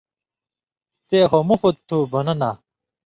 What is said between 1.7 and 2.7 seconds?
تُھو بنہ نا